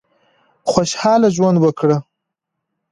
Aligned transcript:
خوشاله 0.71 1.27
ژوند 1.35 1.57
وکړه. 1.63 1.97